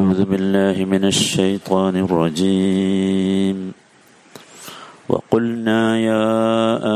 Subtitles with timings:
[0.00, 3.56] أعوذ بالله من الشيطان الرجيم.
[5.08, 6.26] وقلنا يا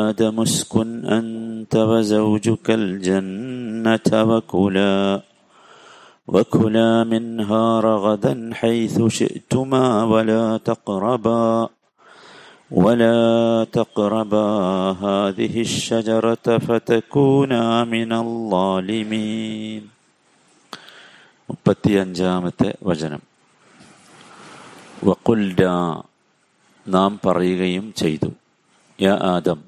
[0.08, 5.20] آدم اسكن أنت وزوجك الجنة وكلا
[6.32, 11.68] وكلا منها رغدا حيث شئتما ولا تقربا
[12.70, 13.20] ولا
[13.72, 14.48] تقربا
[15.04, 19.93] هذه الشجرة فتكونا من الظالمين.
[21.54, 23.22] മുപ്പത്തിയഞ്ചാമത്തെ വചനം.
[25.04, 25.62] വക്കുൽഡ
[26.88, 28.30] നാം പറയുകയും ചെയ്തു.
[29.02, 29.64] യ ആദം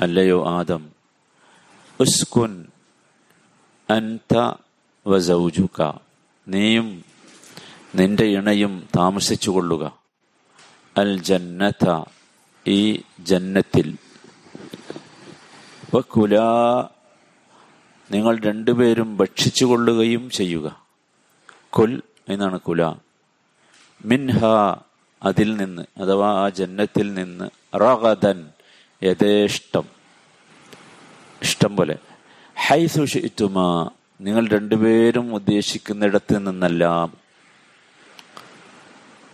[0.00, 0.90] അല്ലയോ ആദം
[2.00, 2.66] ഉസ്കുൻ
[3.90, 4.52] അൻത
[5.06, 6.00] വസൗജുക
[6.48, 7.04] നീയും
[7.94, 9.92] നിന്റെ ഇണയും താമസിച്ചു കൊള്ളുക
[10.96, 12.04] അൽ ജന്നത
[12.66, 13.96] ഈ ജന്നത്തിൽ.
[15.94, 16.88] വക്കുലാ
[18.10, 20.86] നിങ്ങൾ രണ്ടുപേരും ഭക്ഷിച്ചു കൊള്ളുകയും ചെയ്യുക.
[21.70, 22.94] കൊൽ എന്നാണ് കുല.
[24.04, 24.44] മിൻഹ
[25.22, 28.48] അതിൽ നിന്ന് അഥവാ ആ ജന്നത്തിൽ നിന്ന് റഗദൻ
[29.02, 29.84] യഥേഷ്ടം.
[31.42, 31.98] ഇഷ്ടം പോലെ.
[32.66, 37.16] ഹൈ സുഷിറ്റുമ നിങ്ങൾ രണ്ടുപേരും ഉദ്ദേശിക്കുന്നിടത്ത് നിന്നെല്ലാം.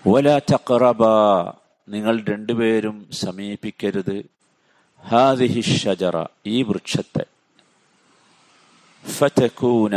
[0.07, 1.07] വല ചക്രബ
[1.89, 4.25] നിങ്ങൾ രണ്ടുപേരും സമീപിക്കരുത്.
[5.09, 7.36] ഹാദിഹി ഷജറ ഈ വൃക്ഷത്തെ.
[9.07, 9.97] ഫതക്കൂന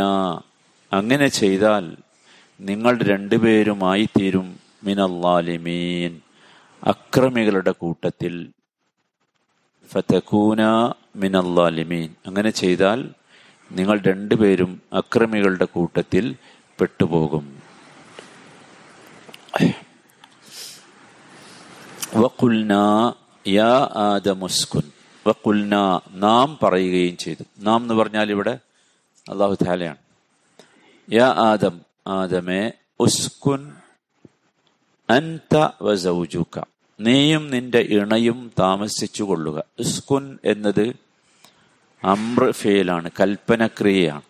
[0.92, 1.96] അങ്ങനെ ചെയ്താൽ
[2.60, 6.20] നിങ്ങൾ രണ്ടുപേരുമായി തീരും മിനല്ലാലിമീൻ.
[6.84, 8.50] അക്രമികളുടെ കൂട്ടത്തിൽ.
[9.88, 10.62] ഫതക്കൂന
[11.16, 12.14] മിനല്ലാലിമീൻ.
[12.26, 13.10] അങ്ങനെ ചെയ്താൽ
[13.72, 16.36] നിങ്ങൾ രണ്ടുപേരും അക്രമികളുടെ കൂട്ടത്തിൽ
[16.80, 17.62] പെട്ടുപോകും.
[22.14, 22.72] വക്കുൽന
[23.48, 23.90] യാ
[25.26, 27.44] വക്കുൽന നാം പറയുകയും ചെയ്തു.
[27.58, 28.58] നാം എന്ന് പറഞ്ഞാൽ ഇവിടെ
[29.28, 29.96] അള്ളാഹു താലയാണ്
[31.12, 33.72] യാ ആദം ആദമേ ഉസ്കുൻ
[35.10, 36.66] അൻത വസൗജുക
[37.00, 40.94] നീയും നിന്റെ ഇണയും താമസിച്ചു കൊള്ളുക ഉസ്കുൻ എന്നത്
[42.04, 44.22] അമ്ര ഫേലാണ് കൽപ്പനക്രിയയാണ്.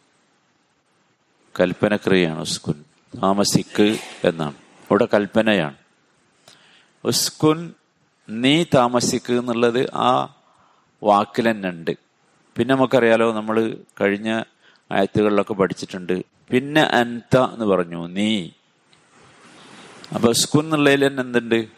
[1.60, 2.84] കൽപ്പനക്രിയയാണ് ഉസ്കുൻ.
[3.22, 4.54] താമസിക്ക് എന്നാണ്.
[4.54, 5.74] ഇവിടെ കൽപ്പനയാണ്.
[7.04, 7.74] ഉസ്കുൻ
[8.28, 10.34] നീ താമസിക്കുക എന്നുള്ളത് ആ
[11.02, 11.90] വാക്കിൽ തന്നെ ഉണ്ട്.
[12.56, 14.42] പിന്നെ നമുക്കറിയാലോ നമ്മൾ കഴിഞ്ഞ
[14.92, 16.24] ആയത്തുകളിലൊക്കെ പഠിച്ചിട്ടുണ്ട്.
[16.52, 18.48] പിന്നെ അൻത എന്ന് പറഞ്ഞു നീ.
[20.14, 21.68] അപ്പൊ സ്കുൻ എന്നുള്ളതിൽ തന്നെ എന്തുണ്ട്?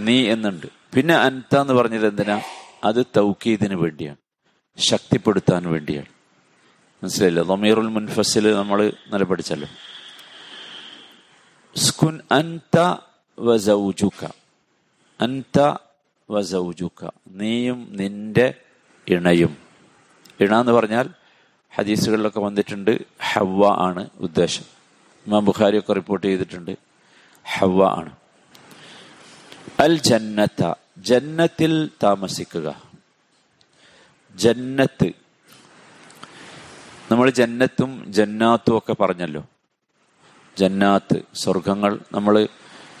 [0.00, 0.66] നീ എന്നുണ്ട്.
[0.66, 2.40] പിന്നെ അൻത എന്ന് പറഞ്ഞത് എന്തിനാ?
[2.84, 4.16] അത് തൗക്കീദിന് വേണ്ടിയാണ്.
[4.78, 6.06] ശക്തിപ്പെടുത്താൻ വേണ്ടിയാണ്.
[7.02, 7.42] മനസ്സിലായില്ലേ?
[7.42, 9.68] ദമീറുൽ മുൻഫസിൽ നമ്മൾ നല്ല പഠിച്ചല്ലോ.
[11.76, 12.96] സ്കുൻ അൻത
[13.38, 14.34] വസൗജുക
[15.20, 15.74] അൻത
[16.30, 18.54] വസൗജുക നീയും നിന്റെ
[19.08, 19.56] ഇണയും.
[20.40, 21.08] ഇണ എന്ന് പറഞ്ഞാൽ
[21.74, 22.98] ഹദീസുകളിലൊക്കെ വന്നിട്ടുണ്ട്
[23.32, 24.64] ഹവ ആണ് ഉദ്ദേശം.
[25.26, 26.76] ഇമാം ബുഖാരി ഒക്കെ റിപ്പോർട്ട് ചെയ്തിട്ടുണ്ട്
[27.54, 28.12] ഹവ ആണ്.
[29.80, 32.82] അൽ ജന്നത്ത ജന്നത്തിൽ താമസിക്കുക.
[34.34, 35.12] ജന്നത്ത്.
[37.10, 39.46] നമ്മൾ ജന്നത്തും ജന്നാത്തും ഒക്കെ പറഞ്ഞല്ലോ.
[40.58, 42.48] ജന്നാത്ത് സ്വർഗങ്ങൾ നമ്മൾ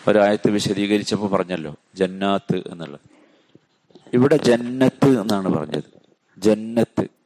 [0.08, 1.74] ഒരായത്ത് വിശദീകരിച്ചപ്പോൾ പറഞ്ഞല്ലോ.
[1.94, 3.00] ജന്നാത്ത് എന്നുള്ളത്.
[4.14, 5.84] ഇവിടെ ജന്നത്ത് എന്നാണ് പറഞ്ഞത്.
[6.38, 7.21] ജന്നത്ത്.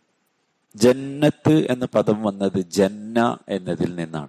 [0.76, 4.28] ജന്നത്ത് എന്ന പദം വന്നത് ജന്ന എന്നതിൽ നിന്നാണ്.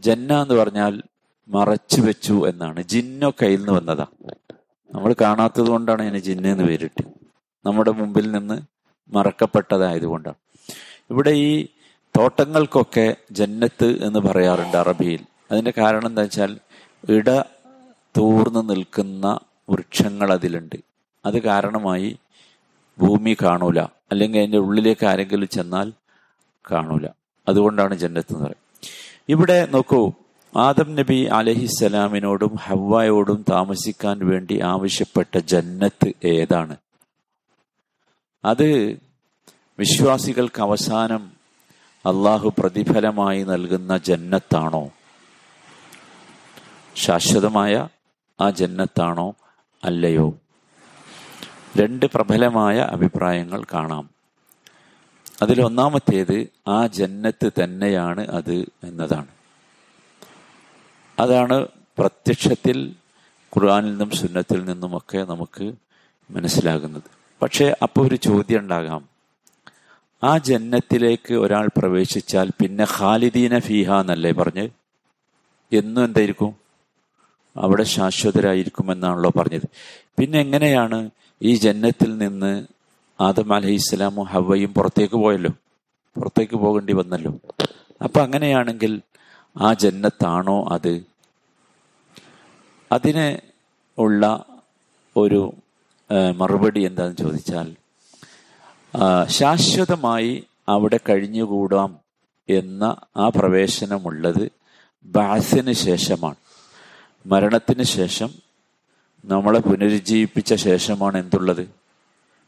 [0.00, 1.02] ജന്ന എന്ന് പറഞ്ഞാൽ
[1.48, 2.82] മറച്ചു വെച്ചു എന്നാണ്.
[2.82, 4.06] ജിന്നോ കയ്യിൽ നിന്ന് വന്നതാ.
[4.94, 7.04] നമ്മൾ കാണാത്തത് കൊണ്ടാണ് അതിന് ജിന്ന എന്ന് പേരിട്ട്
[7.66, 8.62] നമ്മുടെ മുമ്പിൽ നിന്ന്
[9.10, 10.34] മറക്കപ്പെട്ടതായതുകൊണ്ടാണ്.
[11.10, 11.66] ഇവിടെ ഈ
[12.18, 15.20] തോട്ടങ്ങൾക്കൊക്കെ ജന്നത്ത് എന്ന് പറയാറുണ്ട് അറബിയിൽ.
[15.50, 16.58] അതിന്റെ കാരണം എന്താ വെച്ചാൽ
[17.08, 17.30] ഇട
[18.16, 19.38] തൂർന്നു നിൽക്കുന്ന
[19.70, 20.76] വൃക്ഷങ്ങൾ അതിലുണ്ട്.
[21.24, 22.18] അത് കാരണമായി
[22.98, 23.97] ഭൂമി കാണൂല.
[24.10, 25.92] അല്ലെങ്കിൽ അതിന്റെ ഉള്ളിലേക്ക് ആരെങ്കിലും ചെന്നാൽ
[26.70, 27.06] കാണൂല.
[27.48, 28.90] അതുകൊണ്ടാണ് ജന്നത്ത് എന്ന് പറയുന്നത്.
[29.28, 30.12] ഇവിടെ നോക്കൂ
[30.56, 36.76] ആദം നബി അലഹിസലാമിനോടും ഹവ്വായോടും താമസിക്കാൻ വേണ്ടി ആവശ്യപ്പെട്ട ജന്നത്ത് ഏതാണ്?
[38.44, 38.98] അത്
[39.78, 41.30] വിശ്വാസികൾക്ക് അവസാനം
[42.06, 44.90] അള്ളാഹു പ്രതിഫലമായി നൽകുന്ന ജന്നത്താണോ?
[46.96, 47.88] ശാശ്വതമായ
[48.40, 49.34] ആ ജന്നത്താണോ?
[49.84, 50.34] അല്ലയോ?
[51.78, 54.10] രണ്ട് പ്രബലമായ അഭിപ്രായങ്ങൾ കാണാം.
[55.42, 59.26] അതിൽ ഒന്നാമത്തേത് ആ ജന്നത്ത് തന്നെയാണ് അത് എന്നതാണ്.
[61.18, 61.66] അതാണ്
[61.98, 62.94] പ്രത്യക്ഷത്തിൽ
[63.56, 65.72] ഖുർആാനിൽ നിന്നും സുന്നത്തിൽ നിന്നുമൊക്കെ നമുക്ക്
[66.30, 67.02] മനസ്സിലാകുന്നത്.
[67.42, 69.08] പക്ഷേ അപ്പോൾ ഒരു ചോദ്യം ഉണ്ടാകാം.
[70.24, 74.68] ആ ജന്നത്തിലേക്ക് ഒരാൾ പ്രവേശിച്ചാൽ പിന്നെ ഖാലിദീന ഫീഹ എന്നല്ലേ പറഞ്ഞ്?
[75.72, 76.54] എന്നും എന്തായിരിക്കും?
[77.56, 79.68] അവിടെ ശാശ്വതരായിരിക്കുമെന്നാണല്ലോ പറഞ്ഞത്.
[80.18, 81.10] പിന്നെ എങ്ങനെയാണ്
[81.42, 82.52] ഈ ജന്നത്തിൽ നിന്ന്
[83.20, 85.50] ആദം അലഹി ഇസ്ലാമും ഹവയും പുറത്തേക്ക് പോയല്ലോ.
[86.16, 87.32] പുറത്തേക്ക് പോകേണ്ടി വന്നല്ലോ.
[88.04, 88.92] അപ്പൊ അങ്ങനെയാണെങ്കിൽ
[89.56, 90.94] ആ ജന്നത്താണോ അത്?
[92.92, 93.26] അതിന്
[93.98, 94.24] ഉള്ള
[95.16, 95.40] ഒരു
[96.36, 97.68] മറുപടി എന്താണെന്ന് ചോദിച്ചാൽ
[99.28, 100.32] ശാശ്വതമായി
[100.68, 101.90] അവിടെ കഴിഞ്ഞുകൂടാം
[102.48, 102.84] എന്ന
[103.16, 104.44] ആ പ്രവേശനമുള്ളത്
[105.04, 106.38] ബാസിന് ശേഷമാണ്.
[107.26, 108.30] മരണത്തിന് ശേഷം
[109.24, 111.70] നമ്മളെ പുനരുജ്ജീവിപ്പിച്ച ശേഷമാണ് എന്തുള്ളത്?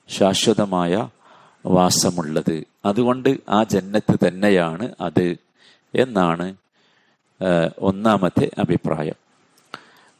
[0.08, 1.08] ശാശ്വതമായ
[1.66, 2.64] വാസമുള്ളത്.
[2.84, 5.36] അതുകൊണ്ട് ആ ജന്നത്ത് തന്നെയാണ് അത്
[5.94, 6.56] എന്നാണ്
[7.78, 9.14] ഒന്നാമത്തെ അഭിപ്രായം.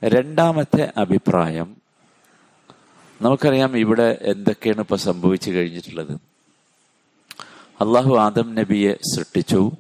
[0.04, 1.76] രണ്ടാമത്തെ അഭിപ്രായം
[3.22, 6.12] നമുക്കറിയാം ഇവിടെ എന്തൊക്കെയാണ് ഇപ്പൊ സംഭവിച്ചു കഴിഞ്ഞിട്ടുള്ളത്.
[7.80, 9.70] അള്ളാഹു ആദം നബിയെ സൃഷ്ടിച്ചു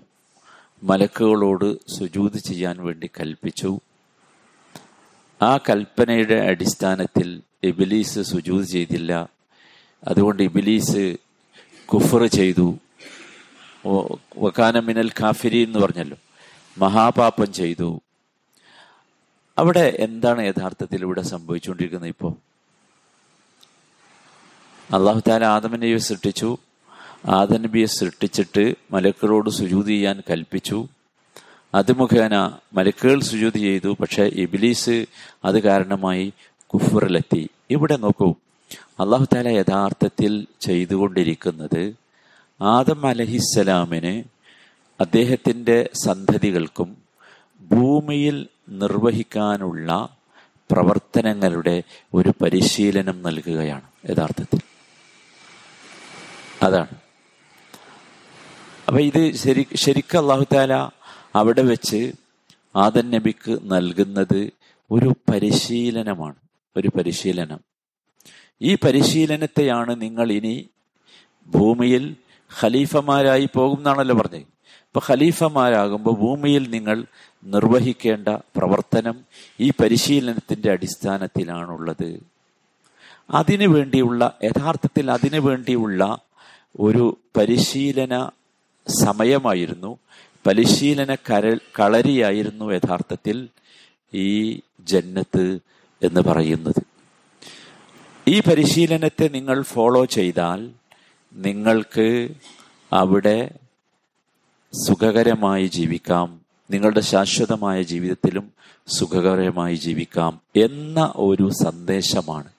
[0.82, 3.78] മലക്കുകളോട് സുജൂത് ചെയ്യാൻ വേണ്ടി കൽപ്പിച്ചു
[5.42, 9.28] ആ കൽപ്പനയുടെ അടിസ്ഥാനത്തിൽ ഇബിലീസ് സുജൂത് ചെയ്തില്ല.
[10.08, 11.16] അതുകൊണ്ട് ഇബിലീസ്
[11.86, 12.78] കുഫർ ചെയ്തു.
[14.38, 16.16] വക്കാന മിനൽ കാഫിരി എന്ന് പറഞ്ഞല്ലോ.
[16.78, 18.00] മഹാപാപം ചെയ്തു.
[19.58, 22.34] അവിടെ എന്താണ് യഥാർത്ഥത്തിൽ ഇവിടെ സംഭവിച്ചുകൊണ്ടിരിക്കുന്നത് ഇപ്പോൾ
[24.94, 26.56] അള്ളാഹു താല ആദമനബിയെ സൃഷ്ടിച്ചു.
[27.26, 30.88] ആദനബിയെ സൃഷ്ടിച്ചിട്ട് മലക്കളോട് സുജൂതി ചെയ്യാൻ കൽപ്പിച്ചു.
[31.74, 33.96] അത് മുഖേന മലക്കുകൾ സുജൂതി ചെയ്തു.
[34.00, 35.06] പക്ഷെ ഇബിലീസ്
[35.44, 36.32] അത് കാരണമായി
[36.66, 38.34] കുഫറിലെത്തി ഇവിടെ നോക്കൂ.
[39.00, 41.94] അള്ളാഹു താല യഥാർത്ഥത്തിൽ ചെയ്തുകൊണ്ടിരിക്കുന്നത്
[42.60, 44.22] ആദം അലഹിസ്സലാമിന്
[45.00, 46.96] അദ്ദേഹത്തിന്റെ സന്തതികൾക്കും
[47.60, 50.08] ഭൂമിയിൽ നിർവഹിക്കാനുള്ള
[50.70, 51.82] പ്രവർത്തനങ്ങളുടെ
[52.14, 54.60] ഒരു പരിശീലനം നൽകുകയാണ് യഥാർത്ഥത്തിൽ.
[56.62, 56.94] അതാണ്.
[58.88, 60.99] അപ്പൊ ഇത് ശരി ശരിക്കും അള്ളാഹുത്താല
[61.34, 62.12] അവിടെ വെച്ച്
[62.76, 64.50] ആദൻ നബിക്ക് നൽകുന്നത്
[64.90, 66.34] ഒരു പരിശീലനമാണ്.
[66.76, 67.60] ഒരു പരിശീലനം.
[68.62, 70.68] ഈ പരിശീലനത്തെയാണ് നിങ്ങൾ ഇനി
[71.46, 72.16] ഭൂമിയിൽ
[72.60, 74.40] ഖലീഫമാരായി പോകും എന്നാണല്ലോ പറഞ്ഞത്.
[74.40, 77.04] ഇപ്പൊ ഖലീഫമാരാകുമ്പോൾ ഭൂമിയിൽ നിങ്ങൾ
[77.44, 79.24] നിർവഹിക്കേണ്ട പ്രവർത്തനം
[79.60, 82.20] ഈ പരിശീലനത്തിന്റെ അടിസ്ഥാനത്തിലാണുള്ളത്.
[83.30, 86.18] അതിനു വേണ്ടിയുള്ള യഥാർത്ഥത്തിൽ അതിനു വേണ്ടിയുള്ള
[86.80, 88.30] ഒരു പരിശീലന
[89.04, 89.98] സമയമായിരുന്നു.
[90.46, 93.48] പരിശീലന കര കളരിയായിരുന്നു യഥാർത്ഥത്തിൽ
[94.14, 95.58] ഈ ജന്നത്ത്
[96.02, 96.82] എന്ന് പറയുന്നത്.
[98.28, 100.70] ഈ പരിശീലനത്തെ നിങ്ങൾ ഫോളോ ചെയ്താൽ
[101.34, 102.34] നിങ്ങൾക്ക്
[102.92, 103.50] അവിടെ
[104.86, 106.40] സുഖകരമായി ജീവിക്കാം
[106.70, 108.52] നിങ്ങളുടെ ശാശ്വതമായ ജീവിതത്തിലും
[108.88, 112.50] സുഖകരമായി ജീവിക്കാം എന്ന ഒരു സന്ദേശമാണ്.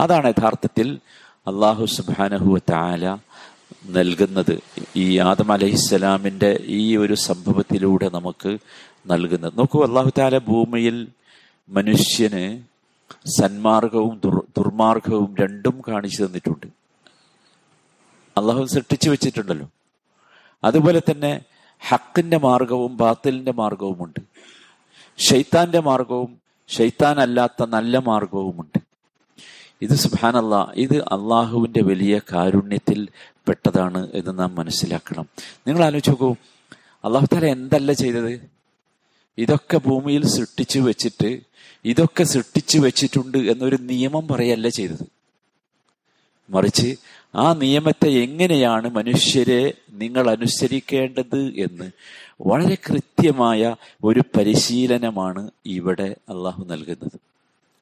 [0.00, 0.98] അതാണ് യഥാർത്ഥത്തിൽ
[1.46, 3.16] അള്ളാഹു സുബാനഹു താല
[3.86, 4.60] നൽകുന്നത്.
[4.96, 8.58] ഈ ആദം അലഹിസ്സലാമിന്റെ ഈ ഒരു സംഭവത്തിലൂടെ നമുക്ക്
[9.06, 9.52] നൽകുന്നത്.
[9.58, 11.08] നോക്കൂ അള്ളാഹു താല ഭൂമിയിൽ
[11.68, 12.62] മനുഷ്യന്
[13.40, 16.66] സന്മാർഗവും ദുർ ദുർമാർഗവും രണ്ടും കാണിച്ചു തന്നിട്ടുണ്ട്.
[18.36, 19.68] അള്ളാഹു സൃഷ്ടിച്ചു വെച്ചിട്ടുണ്ടല്ലോ.
[20.64, 21.40] അതുപോലെ തന്നെ
[21.88, 24.20] ഹക്കിന്റെ മാർഗവും ബാത്തിലിന്റെ മാർഗവുമുണ്ട്.
[25.18, 26.38] ഷെയ്ത്താന്റെ മാർഗവും
[26.68, 28.89] ഷെയ്ത്താൻ അല്ലാത്ത നല്ല മാർഗവുമുണ്ട്.
[29.82, 33.08] ഇത് സുബാനല്ല ഇത് അള്ളാഹുവിന്റെ വലിയ കാരുണ്യത്തിൽ
[33.48, 35.26] പെട്ടതാണ് എന്ന് നാം മനസ്സിലാക്കണം.
[35.66, 36.36] നിങ്ങൾ ആലോചിച്ച് നോക്കൂ
[37.04, 38.50] അള്ളാഹു താല എന്തല്ല ചെയ്തത്?
[39.38, 41.40] ഇതൊക്കെ ഭൂമിയിൽ സൃഷ്ടിച്ചു വെച്ചിട്ട്
[41.84, 45.06] ഇതൊക്കെ സൃഷ്ടിച്ചു വെച്ചിട്ടുണ്ട് എന്നൊരു നിയമം പറയല്ല ചെയ്തത്.
[46.50, 46.96] മറിച്ച്
[47.34, 51.90] ആ നിയമത്തെ എങ്ങനെയാണ് മനുഷ്യരെ നിങ്ങൾ അനുസരിക്കേണ്ടത് എന്ന്
[52.46, 57.29] വളരെ കൃത്യമായ ഒരു പരിശീലനമാണ് ഇവിടെ അള്ളാഹു നൽകുന്നത്.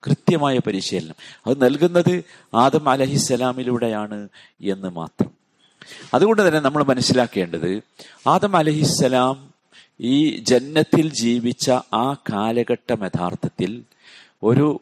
[0.07, 1.15] കൃത്യമായ പരിശീലനം.
[1.47, 2.25] അത് നൽകുന്നത്
[2.55, 4.29] ആദം അലഹിസ്സലാമിലൂടെയാണ്
[4.61, 5.31] എന്ന് മാത്രം.
[6.15, 7.83] അതുകൊണ്ട് തന്നെ നമ്മൾ മനസ്സിലാക്കേണ്ടത്
[8.27, 9.55] ആദം അലഹിസ്സലാം
[10.01, 13.83] ഈ ജന്നത്തിൽ ജീവിച്ച ആ കാലഘട്ടം യഥാർത്ഥത്തിൽ
[14.43, 14.81] ഒരു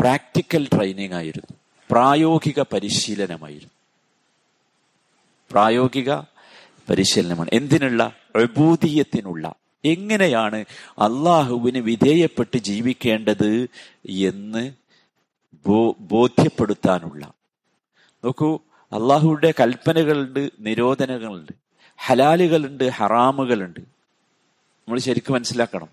[0.00, 1.56] പ്രാക്ടിക്കൽ ട്രെയിനിങ് ആയിരുന്നു.
[1.90, 3.70] പ്രായോഗിക പരിശീലനമായിരുന്നു.
[5.50, 6.14] പ്രായോഗിക
[6.90, 7.50] പരിശീലനമാണ്.
[7.52, 8.12] എന്തിനുള്ള?
[8.34, 9.54] പ്രബൂതീയത്തിനുള്ള
[9.86, 10.64] എങ്ങനെയാണ്
[10.98, 13.68] അള്ളാഹുവിന് വിധേയപ്പെട്ട് ജീവിക്കേണ്ടത്
[14.08, 14.72] എന്ന്
[16.00, 17.32] ബോധ്യപ്പെടുത്താനുള്ള.
[18.24, 18.58] നോക്കൂ
[18.92, 21.52] അള്ളാഹുവിന്റെ കൽപ്പനകളുണ്ട് നിരോധനങ്ങളുണ്ട്
[21.96, 23.80] ഹലാലുകളുണ്ട് ഹറാമുകളുണ്ട്.
[23.80, 25.88] നമ്മൾ ശരിക്കും മനസ്സിലാക്കണം.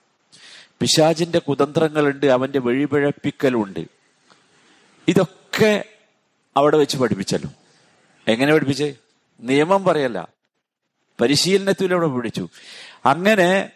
[0.79, 3.85] പിശാജിന്റെ കുതന്ത്രങ്ങളുണ്ട് അവന്റെ വഴിപിഴപ്പിക്കലുണ്ട്.
[5.07, 5.85] ഇതൊക്കെ
[6.57, 7.49] അവിടെ വെച്ച് പഠിപ്പിച്ചല്ലോ.
[8.27, 8.95] എങ്ങനെ പഠിപ്പിച്ചേ?
[9.39, 10.27] നിയമം പറയല്ല.
[11.21, 12.49] പരിശീലനത്തിലൂടെ പഠിച്ചു.
[13.05, 13.69] അങ്ങനെ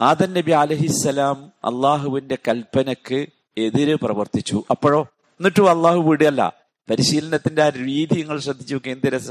[0.00, 3.26] ആദൻ നബി അലഹിസലാം അള്ളാഹുവിന്റെ കൽപ്പനക്ക്
[3.58, 4.64] എതിര് പ്രവർത്തിച്ചു.
[4.70, 5.02] അപ്പോഴോ?
[5.24, 6.52] എന്നിട്ടും അള്ളാഹു വിടുകയല്ല.
[6.90, 9.30] പരിശീലനത്തിന്റെ ആ രീതി നിങ്ങൾ ശ്രദ്ധിച്ചു നോക്കി എന്ത് രസ?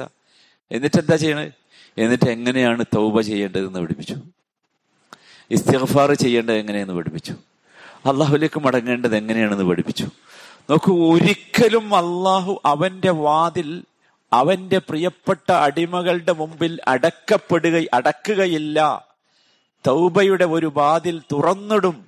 [0.71, 1.51] എന്നിട്ട് എന്താ ചെയ്യണത്
[1.97, 4.15] എന്നിട്ട് എങ്ങനെയാണ് തൗബ ചെയ്യേണ്ടതെന്ന് പഠിപ്പിച്ചു.
[5.51, 7.31] ഇസ്തിഗ്ഫാർ ചെയ്യേണ്ടത് എങ്ങനെയെന്ന് പഠിപ്പിച്ചു.
[8.05, 10.03] അള്ളാഹുലേക്ക് മടങ്ങേണ്ടത് എങ്ങനെയാണെന്ന് പഠിപ്പിച്ചു.
[10.69, 13.83] നോക്കൂ ഒരിക്കലും അള്ളാഹു അവന്റെ വാതിൽ
[14.33, 19.08] അവന്റെ പ്രിയപ്പെട്ട അടിമകളുടെ മുമ്പിൽ അടക്കപ്പെടുക അടക്കുകയില്ല.
[19.87, 22.05] തൗബയുടെ ഒരു വാതിൽ തുറന്നിടും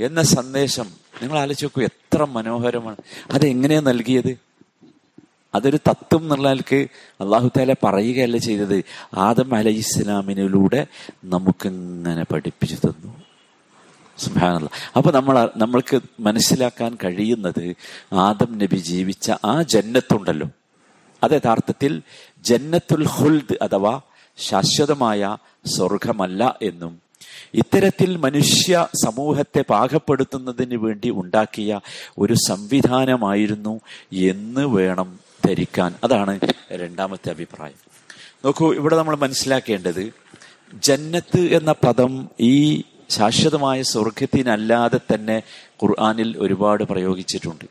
[0.00, 0.90] എന്ന സന്ദേശം.
[1.22, 2.96] നിങ്ങൾ ആലോചിച്ച് നോക്കൂ എത്ര മനോഹരമാണ്.
[3.30, 4.38] അതെങ്ങനെയാ നൽകിയത്?
[5.54, 6.88] അതൊരു തത്വം എന്നുള്ളവർക്ക്
[7.20, 8.84] അള്ളാഹു താല പറയുകയല്ല ചെയ്തത്.
[9.14, 10.86] ആദം അലൈഹി ഇസ്ലാമിനിലൂടെ
[11.24, 13.22] നമുക്കിങ്ങനെ പഠിപ്പിച്ചു തന്നു.
[14.18, 17.76] സുബാനല്ല അപ്പൊ നമ്മൾ നമ്മൾക്ക് മനസ്സിലാക്കാൻ കഴിയുന്നത്
[18.12, 20.48] ആദം നബി ജീവിച്ച ആ ജന്നത്തുണ്ടല്ലോ.
[21.22, 22.02] അത് യഥാർത്ഥത്തിൽ
[22.40, 24.00] ജന്നത്തുൽ ഹുൽദ് അഥവാ
[24.36, 27.07] ശാശ്വതമായ സ്വർഗമല്ല എന്നും
[27.54, 31.80] ഇത്തരത്തിൽ മനുഷ്യ സമൂഹത്തെ പാകപ്പെടുത്തുന്നതിന് വേണ്ടി ഉണ്ടാക്കിയ
[32.18, 33.80] ഒരു സംവിധാനമായിരുന്നു
[34.12, 35.94] എന്ന് വേണം ധരിക്കാൻ.
[36.04, 36.40] അതാണ്
[36.72, 37.88] രണ്ടാമത്തെ അഭിപ്രായം.
[38.44, 40.12] നോക്കൂ ഇവിടെ നമ്മൾ മനസ്സിലാക്കേണ്ടത്
[40.74, 45.42] ജന്നത്ത് എന്ന പദം ഈ ശാശ്വതമായ സ്വർഗത്തിനല്ലാതെ തന്നെ
[45.82, 47.64] ഖുർആാനിൽ ഒരുപാട് പ്രയോഗിച്ചിട്ടുണ്ട്.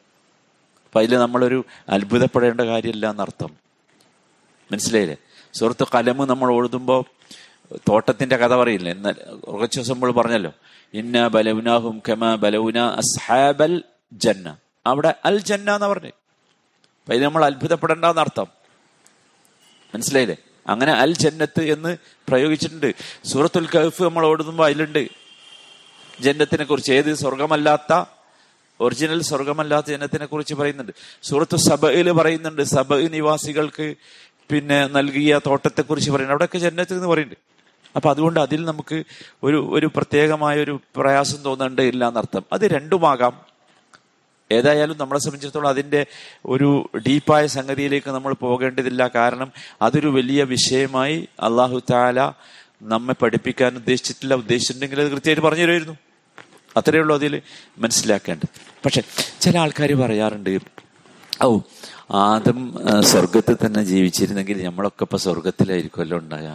[0.86, 3.50] അപ്പൊ അതിൽ നമ്മളൊരു അത്ഭുതപ്പെടേണ്ട കാര്യമില്ല എന്നർത്ഥം.
[4.71, 5.17] മനസ്സിലായില്ലേ?
[5.53, 7.03] സുഹൃത്ത് കലമ് നമ്മൾ എഴുതുമ്പോൾ
[7.74, 8.91] തോട്ടത്തിന്റെ കഥ പറയില്ലേ?
[8.91, 10.53] എന്നാൽ കുറച്ച് ദിവസം നമ്മൾ പറഞ്ഞല്ലോ.
[10.93, 13.83] ഇന്ന ബലൗനാഹും കമ ബലൗന അസ്ഹാബൽ
[14.13, 14.57] ജന്ന.
[14.86, 16.07] അവിടെ അൽ ജന്ന എന്ന് പറഞ്ഞു.
[16.07, 18.47] അപ്പൊ ഇത് നമ്മൾ അത്ഭുതപ്പെടേണ്ടെന്ന് അർത്ഥം.
[19.95, 20.38] മനസ്സിലായില്ലേ?
[20.67, 21.97] അങ്ങനെ അൽ ജന്നത്ത് എന്ന്
[22.27, 22.93] പ്രയോഗിച്ചിട്ടുണ്ട്.
[23.25, 25.07] സൂറത്തുൽ കഹഫ് നമ്മൾ ഓടുമ്പോൾ അതിലുണ്ട്.
[26.19, 28.05] ജന്നത്തിനെ കുറിച്ച് ഏത് സ്വർഗമല്ലാത്ത
[28.79, 30.91] ഒറിജിനൽ സ്വർഗമല്ലാത്ത ജനത്തിനെ കുറിച്ച് പറയുന്നുണ്ട്.
[31.24, 32.62] സൂറത്ത് സബയിൽ പറയുന്നുണ്ട്.
[32.62, 33.95] സബ നിവാസികൾക്ക്
[34.50, 36.43] പിന്നെ നൽകിയ തോട്ടത്തെ കുറിച്ച് പറയുന്നുണ്ട്.
[36.43, 37.56] അവിടെയൊക്കെ ജന്നത്ത് എന്ന് പറയുന്നുണ്ട്.
[37.98, 39.04] അപ്പൊ അതുകൊണ്ട് അതിൽ നമുക്ക്
[39.44, 42.44] ഒരു ഒരു പ്രത്യേകമായ ഒരു പ്രയാസം തോന്നേണ്ട ഇല്ല എന്നർത്ഥം.
[42.54, 43.36] അത് രണ്ടുമാകാം.
[44.51, 46.06] ഏതായാലും നമ്മളെ സംബന്ധിച്ചിടത്തോളം അതിന്റെ
[46.46, 49.08] ഒരു ഡീപ്പായ സംഗതിയിലേക്ക് നമ്മൾ പോകേണ്ടതില്ല.
[49.16, 49.51] കാരണം
[49.82, 52.20] അതൊരു വലിയ വിഷയമായി അള്ളാഹു താല
[52.82, 54.34] നമ്മെ പഠിപ്പിക്കാൻ ഉദ്ദേശിച്ചിട്ടില്ല.
[54.34, 55.98] ഉദ്ദേശിച്ചിട്ടുണ്ടെങ്കിൽ അത് കൃത്യമായിട്ട് പറഞ്ഞു തരുമായിരുന്നു.
[56.77, 57.42] അത്രയേ ഉള്ളൂ അതിൽ
[57.77, 58.50] മനസ്സിലാക്കേണ്ടത്.
[58.86, 59.01] പക്ഷെ
[59.42, 60.60] ചില ആൾക്കാർ പറയാറുണ്ട്
[61.42, 61.60] ഓ
[62.12, 62.60] ആദം
[63.04, 66.48] സ്വർഗത്തിൽ തന്നെ ജീവിച്ചിരുന്നെങ്കിൽ നമ്മളൊക്കെ ഇപ്പൊ സ്വർഗത്തിലായിരിക്കുമല്ലോ ഉണ്ടായ.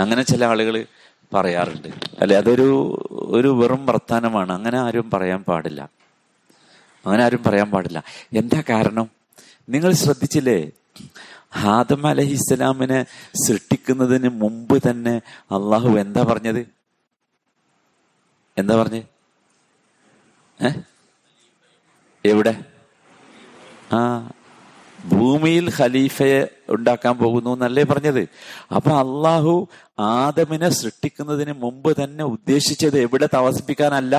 [0.00, 0.86] അങ്ങനെ ചില ആളുകൾ
[1.34, 1.88] പറയാറുണ്ട്.
[2.20, 2.68] അല്ലെ അതൊരു
[3.30, 4.52] ഒരു വെറും വർത്താനമാണ്.
[4.52, 5.90] അങ്ങനെ ആരും പറയാൻ പാടില്ല.
[7.06, 8.04] അങ്ങനെ ആരും പറയാൻ പാടില്ല.
[8.32, 9.10] എന്താ കാരണം?
[9.68, 10.70] നിങ്ങൾ ശ്രദ്ധിച്ചില്ലേ?
[11.54, 13.04] ഹാദം അലഹി ഇസ്ലാമിനെ
[13.46, 16.66] സൃഷ്ടിക്കുന്നതിന് മുമ്പ് തന്നെ അള്ളാഹു എന്താ പറഞ്ഞത്?
[18.58, 19.06] എന്താ പറഞ്ഞത്
[20.60, 20.68] ഏ?
[22.24, 22.64] എവിടെ?
[23.92, 24.30] ആ
[25.04, 28.28] ഭൂമിയിൽ ഖലീഫയെ ഉണ്ടാക്കാൻ പോകുന്നു എന്നല്ലേ പറഞ്ഞത്?
[28.76, 34.14] അപ്പൊ അള്ളാഹു ആദമിനെ സൃഷ്ടിക്കുന്നതിന് മുമ്പ് തന്നെ ഉദ്ദേശിച്ചത് എവിടെ താമസിപ്പിക്കാനല്ല.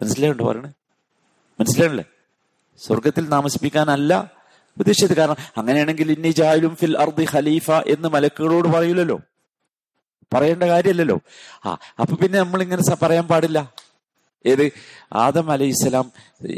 [0.00, 0.70] മനസ്സിലായുണ്ടോ പറയണേ?
[1.58, 2.04] മനസ്സിലായില്ലേ
[2.80, 4.32] സ്വർഗത്തിൽ താമസിപ്പിക്കാനല്ല
[4.76, 5.16] ഉദ്ദേശിച്ചത്.
[5.18, 9.18] കാരണം അങ്ങനെയാണെങ്കിൽ ഇന്നി ജാലും ഫിൽ അർദി ഖലീഫ എന്ന് മലക്കുകളോട് പറയില്ലല്ലോ
[10.32, 11.20] പറയേണ്ട കാര്യമല്ലല്ലോ
[11.66, 13.58] ആ അപ്പൊ പിന്നെ നമ്മൾ ഇങ്ങനെ പറയാൻ പാടില്ല.
[14.46, 14.72] ഏത്?
[15.12, 16.12] ആദം അലൈഹിസ്സലാം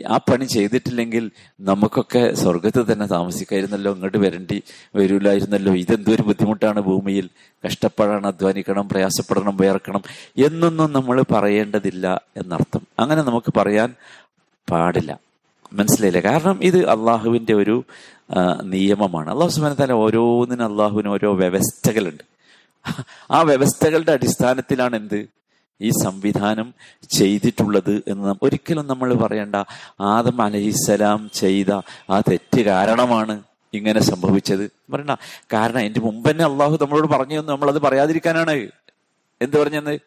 [0.08, 4.62] ആ പണി ചെയ്തിട്ടില്ലെങ്കിൽ നമുക്കൊക്കെ സ്വർഗത്തിൽ തന്നെ താമസിക്കായിരുന്നല്ലോ ഇങ്ങോട്ട് വരേണ്ടി
[4.96, 5.74] വരൂലായിരുന്നല്ലോ.
[5.74, 7.28] ഇതെന്തൊരു ബുദ്ധിമുട്ടാണ് ഭൂമിയിൽ.
[7.66, 10.02] കഷ്ടപ്പെടണം അധ്വാനിക്കണം പ്രയാസപ്പെടണം വേർക്കണം
[10.36, 12.80] എന്നൊന്നും നമ്മൾ പറയേണ്ടതില്ല എന്നർത്ഥം.
[12.98, 13.94] അങ്ങനെ നമുക്ക് പറയാൻ
[14.70, 15.18] പാടില്ല.
[15.72, 16.20] മനസ്സിലായില്ല?
[16.20, 17.84] കാരണം ഇത് അള്ളാഹുവിന്റെ ഒരു
[18.62, 19.30] നിയമമാണ്.
[19.30, 22.24] അള്ളാഹു സുബാന ഓരോന്നിനും അള്ളാഹുവിന് ഓരോ വ്യവസ്ഥകളുണ്ട്.
[23.30, 25.39] ആ വ്യവസ്ഥകളുടെ അടിസ്ഥാനത്തിലാണ് എന്ത്
[25.82, 26.74] ഈ സംവിധാനം
[27.10, 29.56] ചെയ്തിട്ടുള്ളത് എന്ന് ഒരിക്കലും നമ്മൾ പറയണ്ട.
[30.00, 31.72] ആദം അലഹിസലാം ചെയ്ത
[32.10, 33.42] ആ തെറ്റ് കാരണമാണ്
[33.74, 34.70] ഇങ്ങനെ സംഭവിച്ചത്.
[34.92, 35.10] പറയണ്ട.
[35.52, 37.66] കാരണം എന്റെ മുമ്പ് തന്നെ അള്ളാഹു നമ്മളോട് പറഞ്ഞു തന്നു.
[37.66, 38.50] അത് പറയാതിരിക്കാനാണ്.
[39.42, 40.00] എന്ത് പറഞ്ഞത്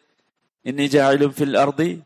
[0.66, 2.02] ഇന്നി ജാലും ഫിൽ അർദി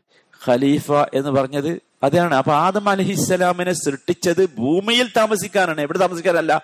[0.47, 2.35] ഖലീഫ എന്ന് പറഞ്ഞത് അതാണ്.
[2.35, 5.81] അപ്പൊ ആദം അലഹിസ്സലാമിനെ സൃഷ്ടിച്ചത് ഭൂമിയിൽ താമസിക്കാനാണ്.
[5.81, 6.63] എവിടെ താമസിക്കാനല്ല?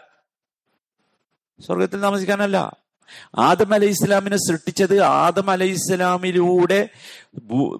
[1.65, 2.84] സ്വർഗത്തിൽ താമസിക്കാനല്ല.
[3.37, 6.89] ആദം അലൈഹി ഇസ്ലാമിനെ സൃഷ്ടിച്ചത് ആദം അലൈഹി ഇസ്ലാമിലൂടെ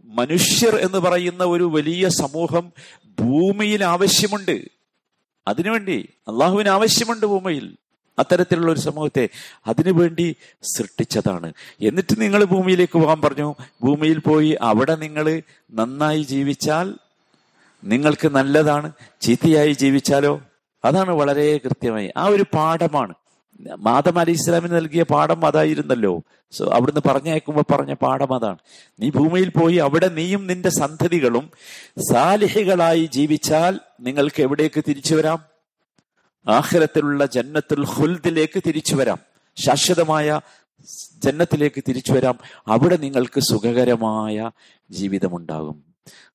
[0.06, 2.72] മനുഷ്യർ എന്ന് പറയുന്ന ഒരു വലിയ സമൂഹം
[3.20, 4.62] ഭൂമിയിൽ ആവശ്യമുണ്ട്.
[5.48, 7.76] അതിനുവേണ്ടി അള്ളാഹുവിന് ആവശ്യമുണ്ട് ഭൂമിയിൽ.
[8.20, 9.30] അത്തരത്തിലുള്ള ഒരു സമൂഹത്തെ
[9.68, 11.54] അതിനുവേണ്ടി സൃഷ്ടിച്ചതാണ്.
[11.82, 13.56] എന്നിട്ട് നിങ്ങൾ ഭൂമിയിലേക്ക് പോകാൻ പറഞ്ഞു.
[13.84, 15.42] ഭൂമിയിൽ പോയി അവിടെ നിങ്ങൾ
[15.74, 16.96] നന്നായി ജീവിച്ചാൽ
[17.84, 18.92] നിങ്ങൾക്ക് നല്ലതാണ്.
[19.22, 20.42] ചീത്തയായി ജീവിച്ചാലോ?
[20.86, 22.12] അതാണ് വളരെ കൃത്യമായി.
[22.18, 23.14] ആ ഒരു പാഠമാണ്.
[23.62, 26.22] മാതം അലി ഇസ്ലാമിന് നൽകിയ പാഠം അതായിരുന്നല്ലോ.
[26.52, 28.58] സോ അവിടുന്ന് പറഞ്ഞയക്കുമ്പോൾ പറഞ്ഞ പാഠം അതാണ്.
[29.00, 31.52] നീ ഭൂമിയിൽ പോയി അവിടെ നീയും നിന്റെ സന്തതികളും
[32.14, 35.40] സാലിഹികളായി ജീവിച്ചാൽ നിങ്ങൾക്ക് എവിടേക്ക് തിരിച്ചു വരാം?
[36.48, 39.18] ആഹ്ലത്തിലുള്ള ജന്നത്തുൽ ഹുൽദിലേക്ക് തിരിച്ചു വരാം.
[39.56, 40.42] ശാശ്വതമായ
[41.24, 42.40] ജന്നത്തിലേക്ക് തിരിച്ചു വരാം.
[42.68, 44.52] അവിടെ നിങ്ങൾക്ക് സുഖകരമായ
[44.92, 45.85] ജീവിതമുണ്ടാകും.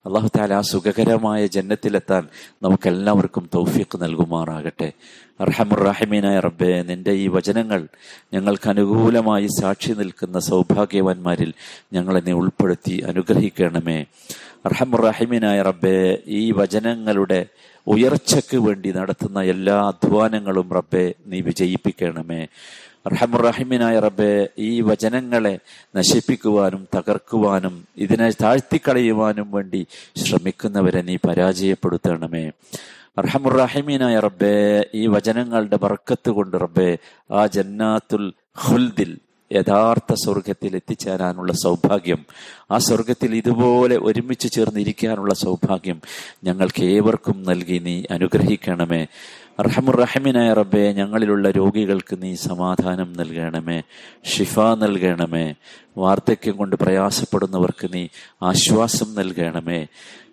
[0.06, 2.28] അള്ളാഹു താല ആ സുഖകരമായ ജന്നത്തിലെത്താൻ
[2.62, 4.92] നമുക്കെല്ലാവർക്കും തൗഫീഖ് നൽകുമാറാകട്ടെ.
[5.40, 7.88] അർഹമുറാഹിമീനായ റബ്ബെ നിന്റെ ഈ വചനങ്ങൾ
[8.34, 11.52] ഞങ്ങൾക്ക് അനുകൂലമായി സാക്ഷി നിൽക്കുന്ന സൗഭാഗ്യവാന്മാരിൽ
[11.92, 14.06] ഞങ്ങളെ നീ ഉൾപ്പെടുത്തി അനുഗ്രഹിക്കണമേ.
[14.66, 17.46] അർഹമുറാഹിമീനായ റബ്ബെ ഈ വചനങ്ങളുടെ
[17.86, 22.46] ഉയർച്ചയ്ക്ക് വേണ്ടി നടത്തുന്ന എല്ലാ അധ്വാനങ്ങളും റബ്ബെ നീ വിജയിപ്പിക്കണമേ.
[23.06, 25.58] റഹമുറഹിമിനായ റബ്ബെ ഈ വചനങ്ങളെ
[25.96, 32.50] നശിപ്പിക്കുവാനും തകർക്കുവാനും ഇതിനെ താഴ്ത്തിക്കളയുവാനും വേണ്ടി ശ്രമിക്കുന്നവരെ നീ പരാജയപ്പെടുത്തണമേ.
[33.18, 34.54] റഹമുറഹിമീനായ റബ്ബെ
[34.94, 36.98] ഈ വചനങ്ങളുടെ ബർക്കത്ത് കൊണ്ട് റബ്ബെ
[37.30, 39.18] ആ ജന്നാത്തുൽ ഹുൽദിൽ
[39.52, 42.26] യഥാർത്ഥ സ്വർഗത്തിൽ എത്തിച്ചേരാനുള്ള സൗഭാഗ്യം
[42.70, 46.00] ആ സ്വർഗത്തിൽ ഇതുപോലെ ഒരുമിച്ച് ചേർന്നിരിക്കാനുള്ള സൗഭാഗ്യം
[46.44, 49.06] ഞങ്ങൾക്ക് ഏവർക്കും നൽകി നീ അനുഗ്രഹിക്കണമേ.
[49.66, 53.78] റഹമുറഹമിനായ റബ്ബെ ഞങ്ങളിലുള്ള രോഗികൾക്ക് നീ സമാധാനം നൽകണമേ
[54.32, 55.46] ഷിഫ നൽകണമേ
[55.98, 58.02] വാർദ്ധക്യം കൊണ്ട് പ്രയാസപ്പെടുന്നവർക്ക് നീ
[58.42, 59.80] ആശ്വാസം നൽകണമേ.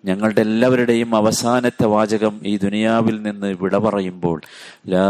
[0.07, 4.39] ഞങ്ങളുടെ എല്ലാവരുടെയും അവസാനത്തെ വാചകം ഈ ദുനിയാവിൽ നിന്ന് വിട പറയുമ്പോൾ
[4.93, 5.05] ലാ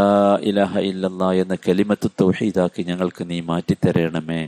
[0.50, 4.42] ഇലഹ ഇല്ലല്ല എന്ന കലിമത്ത് തൗഹീദാക്കി ഞങ്ങൾക്ക് നീ മാറ്റിത്തരണമേ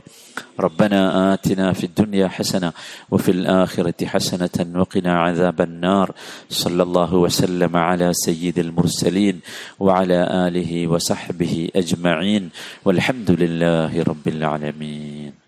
[0.64, 2.72] റബ്ബന ആതിന ഫി الدنيا حسنة
[3.10, 6.08] وفي الآخرة حسنة وقنا عذاب النار
[6.52, 9.40] صلى الله وسلم على سيد المرسلين
[9.78, 12.44] وعلى آله وصحبه أجمعين
[12.84, 15.39] والحمد لله رب العالمين